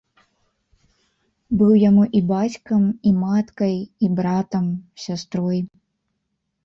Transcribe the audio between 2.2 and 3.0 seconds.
бацькам,